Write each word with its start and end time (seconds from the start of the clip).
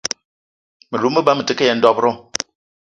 Me 0.89 0.97
lou 1.01 1.11
me 1.15 1.21
ba 1.25 1.31
me 1.37 1.43
te 1.47 1.53
ke 1.57 1.63
yen 1.69 1.79
dob-ro 1.83 2.09